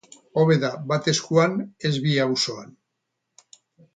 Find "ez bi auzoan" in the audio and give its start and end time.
1.89-2.75